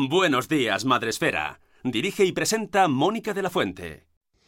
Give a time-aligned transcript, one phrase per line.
[0.00, 1.58] Buenos días, Madresfera.
[1.82, 4.06] Dirige y presenta Mónica de la Fuente.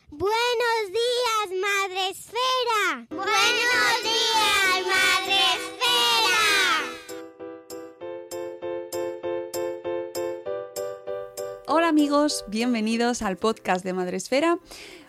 [0.08, 3.06] Buenos días, Madre Esfera.
[3.10, 5.34] Buenos días, Madre
[11.66, 14.60] Hola amigos, bienvenidos al podcast de Madresfera.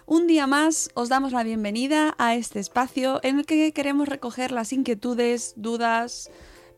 [0.08, 4.52] Un día más os damos la bienvenida a este espacio en el que queremos recoger
[4.52, 6.32] las inquietudes, dudas,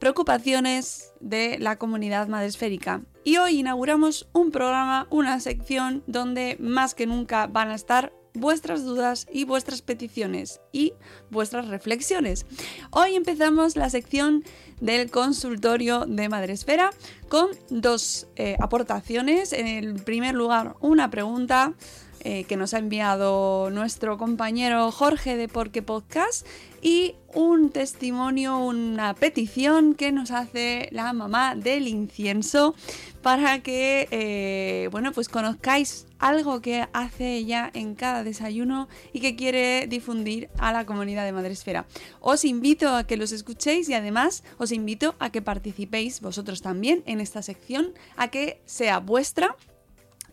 [0.04, 3.04] preocupaciones de la comunidad madresférica.
[3.24, 8.84] Y hoy inauguramos un programa, una sección donde más que nunca van a estar vuestras
[8.84, 10.92] dudas y vuestras peticiones y
[11.32, 12.46] vuestras reflexiones.
[12.92, 14.44] Hoy empezamos la sección
[14.82, 16.90] del consultorio de Madresfera
[17.30, 19.54] con dos eh, aportaciones.
[19.54, 21.76] En el primer lugar, una pregunta
[22.24, 26.46] eh, que nos ha enviado nuestro compañero Jorge de Porque Podcast
[26.82, 32.76] y un testimonio, una petición que nos hace la mamá del incienso
[33.22, 39.36] para que, eh, bueno, pues conozcáis algo que hace ella en cada desayuno y que
[39.36, 41.86] quiere difundir a la comunidad de Madresfera.
[42.20, 47.04] Os invito a que los escuchéis y además os invito a que participéis vosotros también
[47.06, 49.56] en esta sección, a que sea vuestra.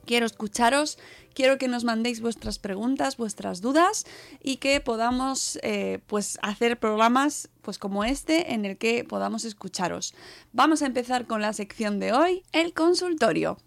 [0.04, 0.98] Quiero escucharos,
[1.34, 4.04] quiero que nos mandéis vuestras preguntas, vuestras dudas
[4.42, 10.14] y que podamos eh, pues hacer programas pues como este en el que podamos escucharos.
[10.52, 13.58] Vamos a empezar con la sección de hoy, el consultorio.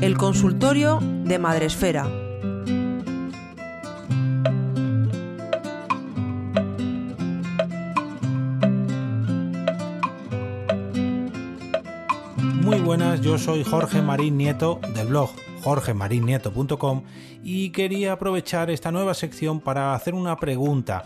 [0.00, 2.27] El consultorio de Madresfera.
[13.20, 15.30] Yo soy Jorge Marín Nieto del blog
[15.62, 17.02] jorgemarinieto.com
[17.42, 21.04] y quería aprovechar esta nueva sección para hacer una pregunta.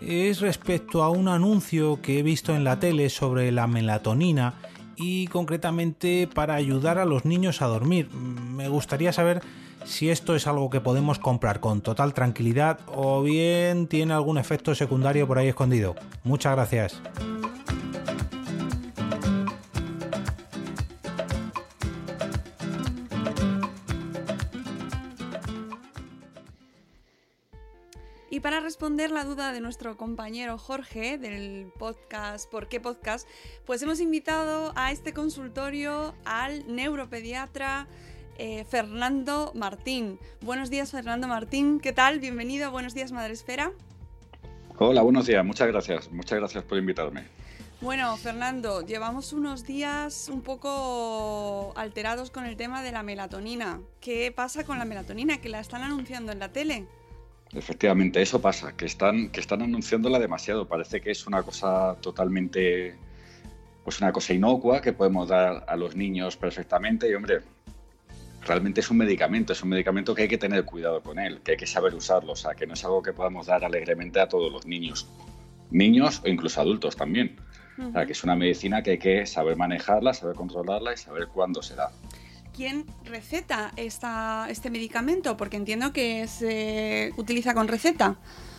[0.00, 4.54] Es respecto a un anuncio que he visto en la tele sobre la melatonina
[4.96, 8.10] y concretamente para ayudar a los niños a dormir.
[8.10, 9.42] Me gustaría saber
[9.84, 14.74] si esto es algo que podemos comprar con total tranquilidad o bien tiene algún efecto
[14.74, 15.94] secundario por ahí escondido.
[16.22, 17.00] Muchas gracias.
[28.80, 33.28] Responder la duda de nuestro compañero Jorge del podcast ¿Por qué podcast?
[33.66, 37.88] Pues hemos invitado a este consultorio al neuropediatra
[38.38, 40.18] eh, Fernando Martín.
[40.40, 42.20] Buenos días Fernando Martín, ¿qué tal?
[42.20, 43.72] Bienvenido a Buenos días Madresfera.
[44.78, 47.24] Hola, buenos días, muchas gracias, muchas gracias por invitarme.
[47.82, 53.82] Bueno, Fernando, llevamos unos días un poco alterados con el tema de la melatonina.
[54.00, 55.38] ¿Qué pasa con la melatonina?
[55.42, 56.86] Que la están anunciando en la tele.
[57.52, 60.68] Efectivamente, eso pasa, que están, que están anunciándola demasiado.
[60.68, 62.96] Parece que es una cosa totalmente,
[63.82, 67.10] pues una cosa inocua que podemos dar a los niños perfectamente.
[67.10, 67.40] Y hombre,
[68.46, 71.52] realmente es un medicamento, es un medicamento que hay que tener cuidado con él, que
[71.52, 74.28] hay que saber usarlo, o sea, que no es algo que podamos dar alegremente a
[74.28, 75.08] todos los niños,
[75.70, 77.36] niños o incluso adultos también.
[77.78, 81.28] O sea, que es una medicina que hay que saber manejarla, saber controlarla y saber
[81.28, 81.90] cuándo se da.
[82.60, 85.34] ¿Quién receta esta, este medicamento?
[85.38, 88.18] Porque entiendo que se utiliza con receta.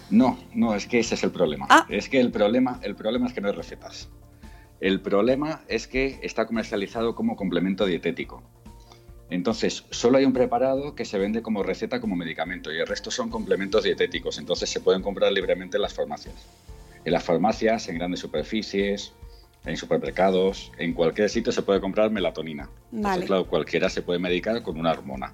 [0.10, 1.68] No, no, es que ese es el problema.
[1.70, 1.86] Ah.
[1.88, 4.10] Es que el problema, el problema es que no hay recetas.
[4.80, 8.42] El problema es que está comercializado como complemento dietético.
[9.30, 13.12] Entonces, solo hay un preparado que se vende como receta, como medicamento, y el resto
[13.12, 14.40] son complementos dietéticos.
[14.40, 16.34] Entonces, se pueden comprar libremente en las farmacias.
[17.06, 19.14] En las farmacias, en grandes superficies,
[19.66, 22.64] en supermercados, en cualquier sitio se puede comprar melatonina.
[22.92, 23.26] Entonces, Vale.
[23.26, 25.34] claro, cualquiera se puede medicar con una hormona.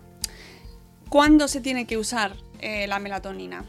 [1.09, 3.63] ¿Cuándo se tiene que usar eh, la melatonina?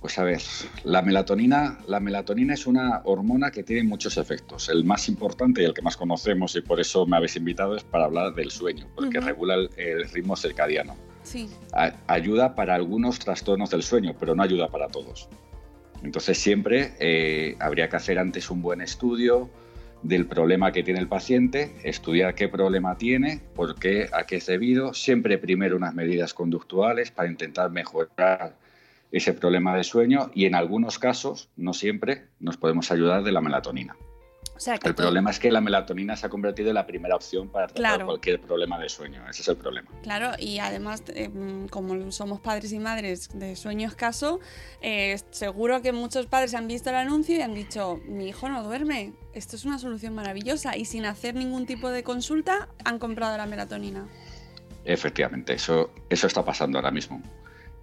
[0.00, 0.42] Pues a ver,
[0.84, 4.68] la melatonina, la melatonina es una hormona que tiene muchos efectos.
[4.68, 7.84] El más importante y el que más conocemos, y por eso me habéis invitado, es
[7.84, 9.28] para hablar del sueño, porque Ujú.
[9.28, 10.96] regula el, el ritmo circadiano.
[11.22, 11.48] Sí.
[11.72, 15.28] A- ayuda para algunos trastornos del sueño, pero no ayuda para todos.
[16.02, 19.48] Entonces siempre eh, habría que hacer antes un buen estudio
[20.02, 24.46] del problema que tiene el paciente, estudiar qué problema tiene, por qué, a qué es
[24.46, 28.56] debido, siempre primero unas medidas conductuales para intentar mejorar
[29.12, 33.40] ese problema de sueño y en algunos casos, no siempre, nos podemos ayudar de la
[33.40, 33.94] melatonina.
[34.54, 37.16] O sea, que El problema es que la melatonina se ha convertido en la primera
[37.16, 38.06] opción para tratar Claro.
[38.06, 39.24] cualquier problema de sueño.
[39.28, 39.90] Ese es el problema.
[40.02, 41.30] Claro, y además, eh,
[41.70, 44.40] como somos padres y madres de sueño escaso,
[44.80, 48.62] eh, seguro que muchos padres han visto el anuncio y han dicho, mi hijo no
[48.62, 53.36] duerme, esto es una solución maravillosa, y sin hacer ningún tipo de consulta han comprado
[53.36, 54.06] la melatonina.
[54.84, 57.22] Efectivamente, eso, eso está pasando ahora mismo.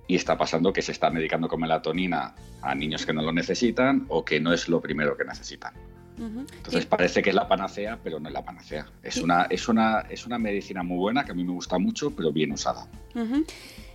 [0.08, 4.06] Y está pasando que se está medicando con melatonina a niños que no lo necesitan
[4.10, 5.74] o que no es lo primero que necesitan.
[6.20, 8.86] Entonces parece que es la panacea, pero no es la panacea.
[9.02, 12.12] Es una, es una, es una medicina muy buena que a mí me gusta mucho,
[12.12, 12.88] pero bien usada.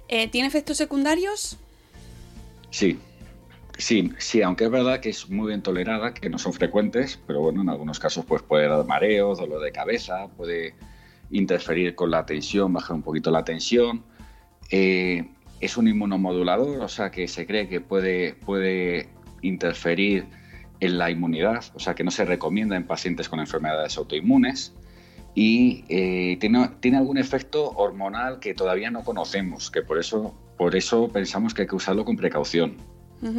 [0.08, 1.58] Eh, ¿Tiene efectos secundarios?
[2.70, 2.98] Sí,
[3.76, 7.40] sí, sí, aunque es verdad que es muy bien tolerada, que no son frecuentes, pero
[7.40, 10.74] bueno, en algunos casos pues puede dar mareos, dolor de cabeza, puede
[11.30, 14.02] interferir con la tensión, bajar un poquito la tensión.
[14.70, 15.28] Eh,
[15.60, 19.08] es un inmunomodulador, o sea que se cree que puede, puede
[19.42, 20.26] interferir
[20.84, 24.74] en la inmunidad, o sea que no se recomienda en pacientes con enfermedades autoinmunes
[25.34, 30.76] y eh, tiene, tiene algún efecto hormonal que todavía no conocemos, que por eso, por
[30.76, 32.76] eso pensamos que hay que usarlo con precaución.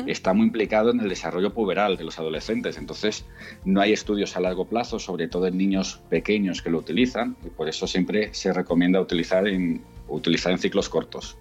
[0.07, 3.23] Está muy implicado en el desarrollo puberal de los adolescentes, entonces
[3.65, 7.49] no hay estudios a largo plazo, sobre todo en niños pequeños que lo utilizan, y
[7.49, 11.37] por eso siempre se recomienda utilizar en, utilizar en ciclos cortos.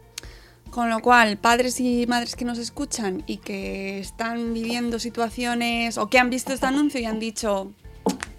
[0.75, 6.09] Con lo cual, padres y madres que nos escuchan y que están viviendo situaciones o
[6.09, 7.71] que han visto este anuncio y han dicho,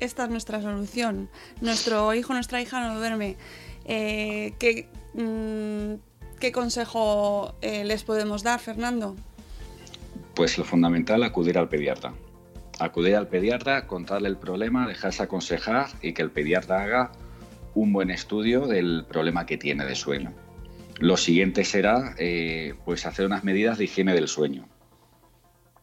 [0.01, 1.29] esta es nuestra solución,
[1.61, 3.37] nuestro hijo, nuestra hija no duerme,
[3.85, 9.15] eh, ¿qué, mm, ¿qué consejo eh, les podemos dar, Fernando?
[10.33, 12.13] Pues lo fundamental, acudir al pediatra.
[12.79, 17.11] Acudir al pediatra, contarle el problema, dejarse aconsejar y que el pediatra haga
[17.75, 20.33] un buen estudio del problema que tiene de sueño.
[20.99, 24.67] Lo siguiente será eh, pues hacer unas medidas de higiene del sueño,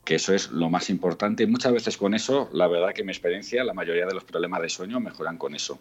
[0.05, 1.47] que eso es lo más importante.
[1.47, 4.63] Muchas veces con eso, la verdad que en mi experiencia, la mayoría de los problemas
[4.63, 5.79] de sueño mejoran con eso.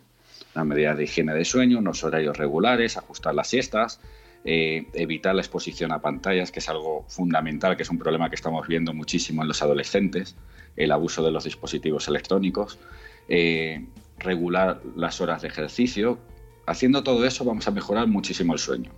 [0.54, 4.02] Las medidas de higiene de sueño, unos horarios regulares, ajustar las siestas,
[4.44, 8.36] eh, evitar la exposición a pantallas, que es algo fundamental, que es un problema que
[8.36, 10.36] estamos viendo muchísimo en los adolescentes,
[10.76, 12.80] el abuso de los dispositivos electrónicos,
[13.30, 13.86] eh,
[14.18, 16.20] regular las horas de ejercicio.
[16.66, 18.92] Haciendo todo eso vamos a mejorar muchísimo el sueño.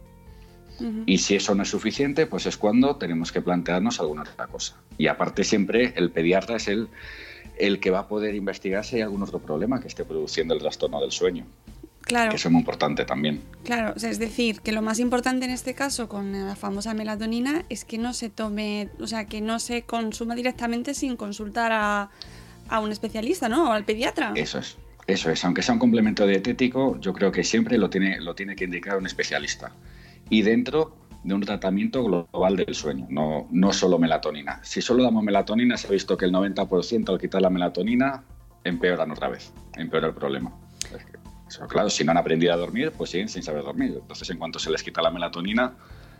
[0.80, 1.04] Ujú.
[1.06, 4.76] Y si eso no es suficiente, pues es cuando tenemos que plantearnos alguna otra cosa.
[4.98, 6.88] Y aparte siempre el pediatra es el,
[7.58, 10.60] el que va a poder investigar si hay algún otro problema que esté produciendo el
[10.60, 11.46] trastorno del sueño,
[12.02, 13.42] Claro, que eso es muy importante también.
[13.64, 16.94] claro, o sea, es decir, que lo más importante en este caso con la famosa
[16.94, 21.72] melatonina es que no se tome, o sea, que no se consuma directamente sin consultar
[21.72, 22.10] a,
[22.68, 23.70] a un especialista, ¿no?
[23.70, 24.34] O al pediatra.
[24.36, 24.76] Eso es.
[25.06, 28.56] Eso es, aunque sea un complemento dietético, yo creo que siempre lo tiene, lo tiene
[28.56, 29.72] que indicar un especialista.
[30.30, 34.60] Y dentro de un tratamiento global del sueño, no, no solo melatonina.
[34.64, 38.24] Si solo damos melatonina, se ha visto que el 90% al quitar la melatonina
[38.64, 40.54] empeoran otra vez, empeora el problema.
[40.96, 43.98] Es que, eso, claro, si no han aprendido a dormir, pues siguen sin saber dormir.
[44.02, 45.74] Entonces, en cuanto se les quita la melatonina,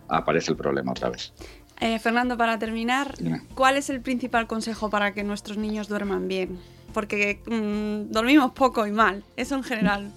[0.08, 1.34] aparece el problema otra vez.
[1.80, 3.42] Eh, Fernando, para terminar, Dime.
[3.56, 6.60] ¿cuál es el principal consejo para que nuestros niños duerman bien?
[6.94, 10.12] Porque mm, dormimos poco y mal, eso en general.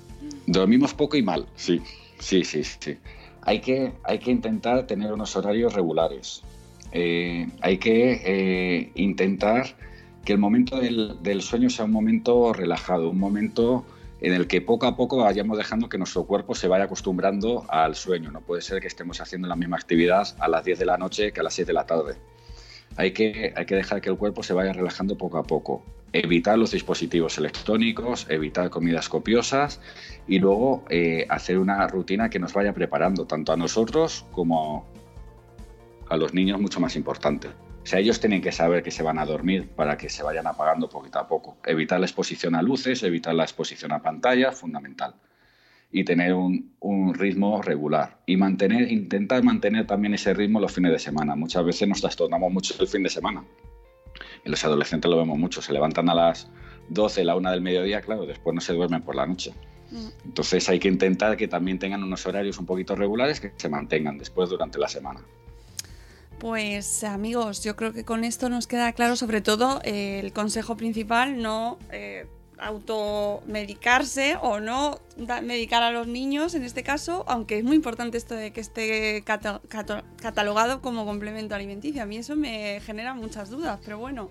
[0.47, 1.81] Dormimos poco y mal, sí,
[2.19, 2.99] sí, sí, sí.
[3.47, 6.43] Hay que, hay que intentar tener unos horarios regulares.
[6.91, 9.77] Eh, hay que eh, intentar
[10.25, 13.85] que el momento del, del sueño sea un momento relajado, un momento
[14.21, 17.95] en el que poco a poco vayamos dejando que nuestro cuerpo se vaya acostumbrando al
[17.95, 18.33] sueño.
[18.33, 21.33] No puede ser que estemos haciendo la misma actividad a las 10 de la noche
[21.33, 22.17] que a las 6 de la tarde.
[22.97, 25.85] Hay que, hay que dejar que el cuerpo se vaya relajando poco a poco.
[26.21, 29.81] Evitar los dispositivos electrónicos, evitar comidas copiosas
[30.27, 34.87] y luego eh, hacer una rutina que nos vaya preparando tanto a nosotros como
[36.09, 37.49] a los niños mucho más importante.
[37.49, 40.47] O sea, ellos tienen que saber que se van a dormir para que se vayan
[40.47, 41.59] apagando poquito a poco.
[41.65, 45.15] Evitar la exposición a luces, evitar la exposición a pantallas, fundamental.
[45.93, 48.19] Y tener un, un, ritmo regular.
[48.27, 51.37] Y mantener, intentar mantener también ese ritmo los fines de semana.
[51.37, 53.45] Muchas veces nos trastornamos mucho el fin de semana.
[54.47, 55.61] En los adolescentes lo vemos mucho.
[55.61, 56.47] Se levantan a las
[56.89, 59.53] 12, la 1 del mediodía, claro, después no se duermen por la noche.
[60.25, 64.19] Entonces hay que intentar que también tengan unos horarios un poquito regulares que se mantengan
[64.19, 65.21] después durante la semana.
[66.39, 70.77] Pues amigos, yo creo que con esto nos queda claro sobre todo eh, el consejo
[70.77, 72.27] principal, no eh,
[72.59, 75.01] automedicarse o no
[75.43, 79.23] medicar a los niños en este caso, aunque es muy importante esto de que esté
[79.23, 82.03] catalogado como complemento alimenticio.
[82.03, 84.31] A mí eso me genera muchas dudas, pero bueno.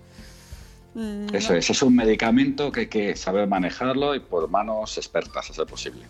[0.94, 5.50] Mm, Eso es, es un medicamento que hay que saber manejarlo y por manos expertas,
[5.50, 6.06] a ser posible.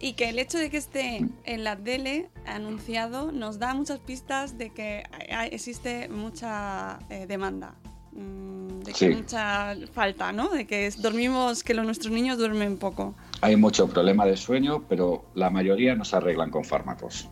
[0.00, 4.58] Y que el hecho de que esté en la tele anunciado nos da muchas pistas
[4.58, 5.04] de que
[5.52, 7.74] existe mucha eh, demanda.
[8.16, 10.48] Mm, de que hay mucha falta, ¿no?
[10.48, 13.14] De que dormimos, que los, nuestros niños duermen poco.
[13.40, 17.28] Hay mucho problema de sueño, pero la mayoría no se arreglan con fármacos.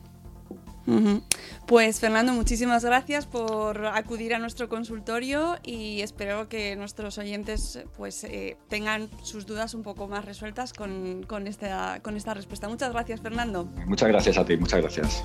[1.66, 8.24] Pues Fernando, muchísimas gracias por acudir a nuestro consultorio y espero que nuestros oyentes pues
[8.24, 12.68] eh, tengan sus dudas un poco más resueltas con, con, esta, con esta respuesta.
[12.68, 13.64] Muchas gracias, Fernando.
[13.86, 15.24] Muchas gracias a ti, muchas gracias.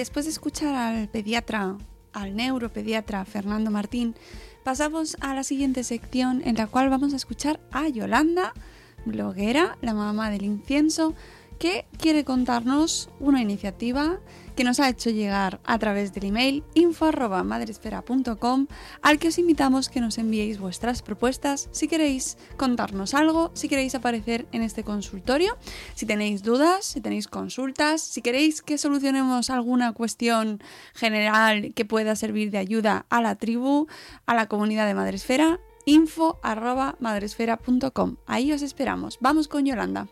[0.00, 1.76] Después de escuchar al pediatra,
[2.14, 4.14] al neuropediatra Fernando Martín,
[4.64, 8.54] pasamos a la siguiente sección en la cual vamos a escuchar a Yolanda,
[9.04, 11.14] bloguera, la mamá del incienso,
[11.60, 14.18] que quiere contarnos una iniciativa
[14.56, 18.66] que nos ha hecho llegar a través del email info.madresfera.com
[19.02, 23.94] al que os invitamos que nos enviéis vuestras propuestas si queréis contarnos algo, si queréis
[23.94, 25.58] aparecer en este consultorio,
[25.94, 30.62] si tenéis dudas, si tenéis consultas, si queréis que solucionemos alguna cuestión
[30.94, 33.86] general que pueda servir de ayuda a la tribu,
[34.24, 38.16] a la comunidad de Madresfera, info.madresfera.com.
[38.26, 39.18] Ahí os esperamos.
[39.20, 40.08] Vamos con Yolanda.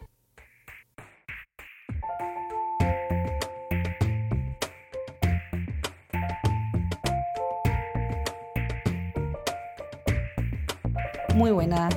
[11.34, 11.94] Muy buenas.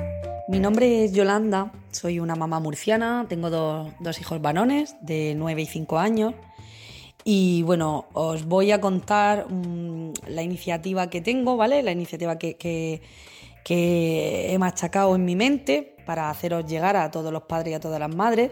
[0.48, 5.66] Mi nombre es Yolanda, soy una mamá murciana, tengo dos, hijos varones de 9 y
[5.66, 6.34] 5 años.
[7.24, 11.84] Y bueno, os voy a contar mm, la iniciativa que tengo, ¿vale?
[11.84, 13.02] La iniciativa que, que,
[14.54, 18.00] he machacado en mi mente para haceros llegar a todos los padres y a todas
[18.00, 18.52] las madres,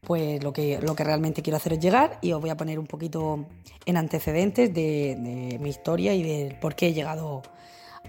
[0.00, 2.86] pues lo que, lo que realmente quiero haceros llegar y os voy a poner un
[2.86, 3.46] poquito
[3.84, 7.42] en antecedentes de, mi historia y de por qué he llegado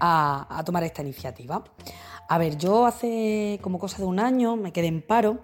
[0.00, 1.64] a, tomar esta iniciativa.
[2.28, 5.40] A ver, yo hace como cosa de un año me quedé en paro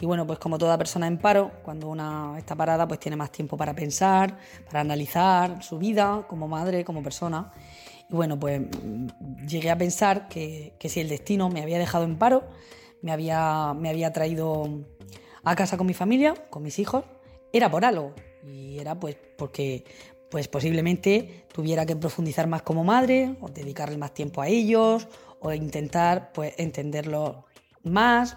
[0.00, 3.30] y bueno, pues como toda persona en paro, cuando una está parada, pues tiene más
[3.30, 7.52] tiempo para pensar, para analizar su vida como madre, como persona.
[8.10, 12.18] Y bueno, pues mm, llegué a pensar que, si el destino me había dejado en
[12.18, 12.44] paro,
[13.02, 14.68] me había, me había traído
[15.44, 17.04] a casa con mi familia, con mis hijos,
[17.52, 18.14] era por algo.
[18.46, 19.84] Y era pues porque
[20.34, 25.06] pues posiblemente tuviera que profundizar más como madre, o dedicarle más tiempo a ellos,
[25.38, 27.44] o intentar pues, entenderlo
[27.84, 28.36] más,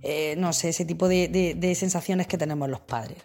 [0.00, 3.18] eh, no sé, ese tipo de, sensaciones que tenemos los padres.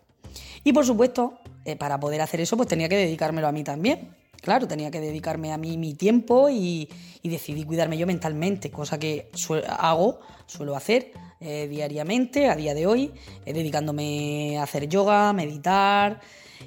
[0.65, 4.09] Y por supuesto, eh, para poder hacer eso, pues tenía que dedicármelo a mí también.
[4.41, 6.89] Claro, tenía que dedicarme a mí mi tiempo y,
[7.23, 9.31] decidí cuidarme yo mentalmente, cosa que
[9.79, 13.13] hago, suelo hacer eh, diariamente, a día de hoy,
[13.45, 16.19] dedicándome a hacer yoga, meditar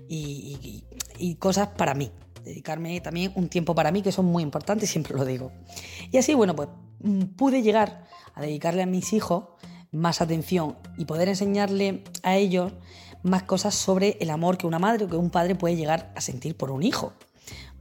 [0.09, 0.83] y
[1.37, 2.11] cosas para mí
[2.45, 5.53] dedicarme también un tiempo para mí, que son muy importantes, siempre lo digo.
[6.11, 6.69] Y así, bueno, pues
[7.01, 9.45] mm, pude llegar a dedicarle a mis hijos
[9.93, 12.73] más atención y poder enseñarle a ellos
[13.23, 16.21] más cosas sobre el amor que una madre o que un padre puede llegar a
[16.21, 17.13] sentir por un hijo.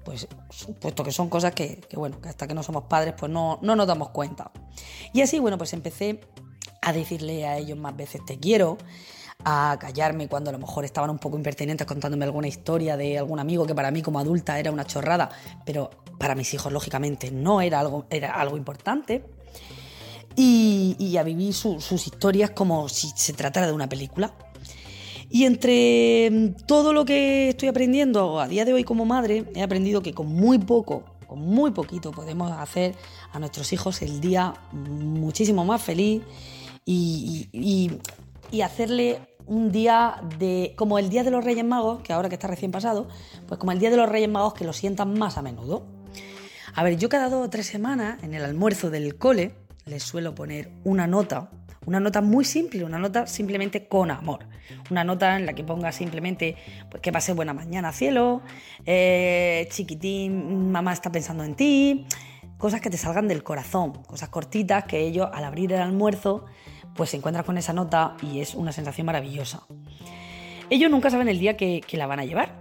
[0.03, 0.27] Pues
[0.81, 3.75] puesto que son cosas que, bueno, que hasta que no somos padres pues no, no
[3.75, 4.51] nos damos cuenta.
[5.13, 6.21] Y así, bueno, pues empecé
[6.81, 8.77] a decirle a ellos más veces te quiero,
[9.45, 13.39] a callarme cuando a lo mejor estaban un poco impertinentes contándome alguna historia de algún
[13.39, 15.29] amigo que para mí como adulta era una chorrada,
[15.65, 19.23] pero para mis hijos lógicamente no era algo, era algo importante.
[20.35, 24.33] Y, a vivir sus historias como si se tratara de una película.
[25.29, 30.01] Y entre todo lo que estoy aprendiendo a día de hoy como madre, he aprendido
[30.01, 32.95] que con muy poco con muy poquito podemos hacer
[33.31, 36.23] a nuestros hijos el día muchísimo más feliz
[36.85, 37.99] y
[38.63, 39.19] hacerle
[39.49, 40.73] un día de.
[40.77, 43.07] como el día de los Reyes Magos, que ahora que está recién pasado,
[43.47, 45.85] pues como el día de los Reyes Magos que lo sientan más a menudo.
[46.75, 50.35] A ver, yo cada dos o tres semanas, en el almuerzo del cole, les suelo
[50.35, 51.49] poner una nota,
[51.85, 54.45] una nota muy simple, una nota simplemente con amor.
[54.91, 56.55] Una nota en la que ponga simplemente
[56.91, 58.43] pues, que pase buena mañana, cielo,
[58.85, 62.05] eh, chiquitín, mamá está pensando en ti,
[62.59, 66.45] cosas que te salgan del corazón, cosas cortitas que ellos al abrir el almuerzo
[66.99, 69.63] pues se encuentran con esa nota y es una sensación maravillosa.
[70.69, 72.51] Ellos nunca saben el día que, la van a llevar.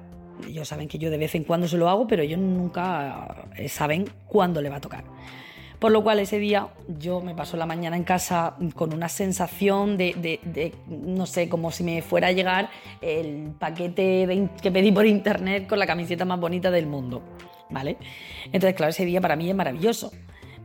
[0.46, 3.68] Ellos saben que yo de vez en cuando se lo hago, pero ellos nunca eh,
[3.68, 5.02] saben cuándo le va a tocar.
[5.80, 9.96] Por lo cual ese día yo me paso la mañana en casa con una sensación
[9.96, 15.66] de, no sé, como si me fuera a llegar el paquete que pedí por internet
[15.66, 17.24] con la camiseta más bonita del mundo.
[17.70, 17.96] ¿Vale?
[18.44, 20.12] Entonces, claro, ese día para mí es maravilloso.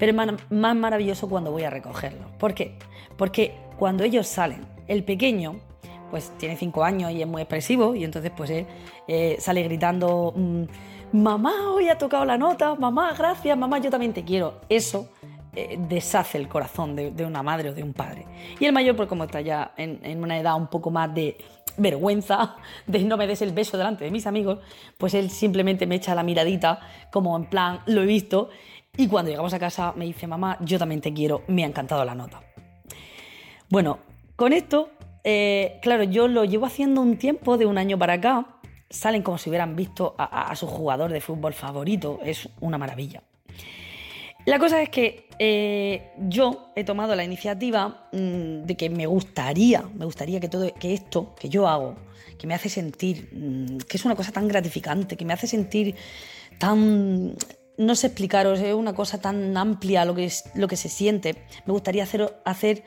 [0.03, 2.25] Pero es más maravilloso cuando voy a recogerlo.
[2.38, 2.75] ¿Por qué?
[3.15, 5.62] Porque cuando ellos salen, el pequeño,
[6.12, 8.65] pues tiene cinco años y es muy expresivo, y entonces pues él
[9.07, 10.63] eh, sale gritando, mm,
[11.13, 14.60] mamá, hoy ha tocado la nota, mamá, gracias, mamá, yo también te quiero.
[14.67, 15.07] Eso
[15.55, 18.25] eh, deshace el corazón de, de una madre o de un padre.
[18.60, 21.38] Y el mayor, pues como está ya en, en una edad un poco más de
[21.77, 22.57] vergüenza,
[22.88, 24.60] de no me des el beso delante de mis amigos,
[24.98, 28.50] pues él simplemente me echa la miradita como en plan, lo he visto,
[28.96, 32.06] y cuando llegamos a casa me dice, mamá, yo también te quiero, me ha encantado
[32.06, 32.42] la nota.
[33.70, 34.00] Bueno,
[34.36, 34.92] con esto,
[35.24, 38.60] eh, claro, yo lo llevo haciendo un tiempo, de un año para acá.
[38.90, 42.20] Salen como si hubieran visto a, su jugador de fútbol favorito.
[42.24, 43.24] Es una maravilla.
[44.46, 49.82] La cosa es que eh, yo he tomado la iniciativa mm, de que me gustaría,
[49.96, 51.96] me gustaría que todo, que esto que yo hago,
[52.38, 55.96] que me hace sentir, mm, que es una cosa tan gratificante, que me hace sentir
[56.60, 57.36] tan,
[57.77, 61.44] no sé explicaros, es una cosa tan amplia lo que es, lo que se siente.
[61.65, 62.84] Me gustaría hacer, hacer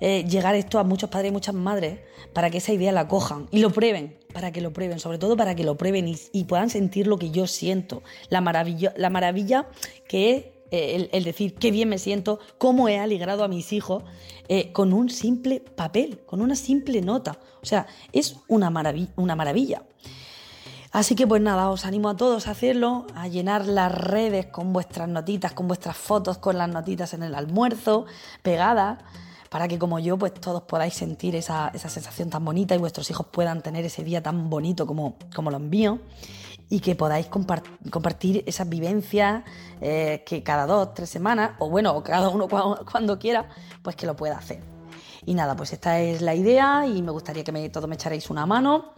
[0.00, 2.00] eh, llegar esto a muchos padres y muchas madres
[2.32, 5.36] para que esa idea la cojan y lo prueben, para que lo prueben, sobre todo
[5.36, 9.68] para que lo prueben y, puedan sentir lo que yo siento, la maravilla, la maravilla
[10.08, 14.04] que es eh, el, decir qué bien me siento, cómo he alegrado a mis hijos
[14.48, 17.38] eh, con un simple papel, con una simple nota.
[17.62, 19.82] O sea, es una, maravi- una maravilla.
[20.92, 24.72] Así que pues nada, os animo a todos a hacerlo, a llenar las redes con
[24.72, 28.06] vuestras notitas, con vuestras fotos, con las notitas en el almuerzo,
[28.42, 28.98] pegadas,
[29.50, 33.08] para que como yo, pues todos podáis sentir esa, esa sensación tan bonita y vuestros
[33.10, 35.98] hijos puedan tener ese día tan bonito como, como los míos
[36.68, 39.44] y que podáis compar- compartir esas vivencias
[39.80, 43.48] eh, que cada dos, tres semanas, o bueno, cada uno cua- cuando quiera,
[43.82, 44.60] pues que lo pueda hacer.
[45.26, 48.46] Y nada, pues esta es la idea y me gustaría que todos me echarais una
[48.46, 48.92] mano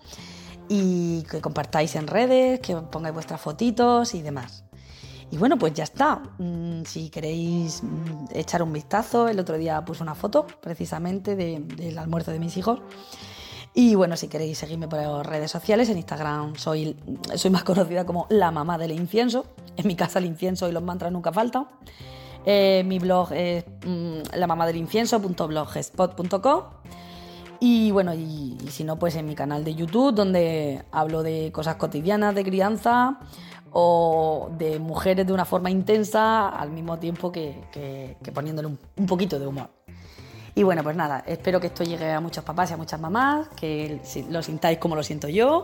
[0.69, 4.65] y que compartáis en redes, que pongáis vuestras fotitos y demás.
[5.31, 6.23] Y bueno, pues ya está.
[6.39, 11.61] Mm, Si queréis mm, echar un vistazo, el otro día puse una foto precisamente de-
[11.61, 12.81] del almuerzo de mis hijos.
[13.75, 16.95] Y bueno, si queréis seguirme por redes sociales, en Instagram soy,
[17.37, 19.47] soy más conocida como la mamá del incienso.
[19.79, 21.67] En mi casa el incienso y los mantras nunca faltan.
[22.45, 26.63] Eh, mi blog es mm, la mamá del incienso.blogspot.com.
[27.65, 31.77] Y bueno, y, si no, pues en mi canal de YouTube, donde hablo de cosas
[31.77, 33.21] cotidianas de crianza
[33.71, 39.39] o de mujeres de una forma intensa, al mismo tiempo que, poniéndole un, un poquito
[39.39, 39.71] de humor.
[40.57, 43.47] Y bueno, pues nada, espero que esto llegue a muchos papás y a muchas mamás,
[43.51, 45.63] que lo sintáis como lo siento yo.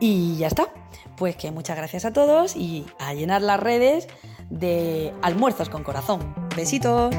[0.00, 0.70] Y ya está.
[1.16, 4.08] Pues que muchas gracias a todos y a llenar las redes
[4.50, 6.34] de almuerzos con corazón.
[6.56, 7.14] Besitos.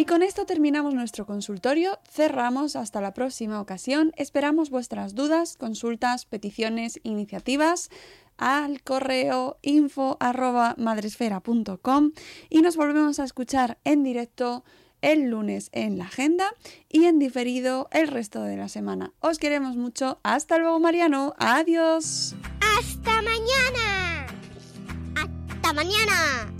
[0.00, 4.12] Y con esto terminamos nuestro consultorio, cerramos hasta la próxima ocasión.
[4.16, 7.90] Esperamos vuestras dudas, consultas, peticiones, iniciativas
[8.38, 12.12] al correo info arroba madresfera.com
[12.48, 14.64] y nos volvemos a escuchar en directo
[15.02, 16.46] el lunes en la agenda
[16.88, 19.12] y en diferido el resto de la semana.
[19.20, 20.18] Os queremos mucho.
[20.22, 21.34] Hasta luego, Mariano.
[21.36, 22.34] Adiós.
[22.78, 24.26] ¡Hasta mañana!
[25.14, 26.59] ¡Hasta mañana!